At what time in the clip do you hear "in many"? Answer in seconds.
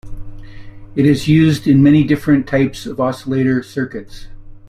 1.67-2.03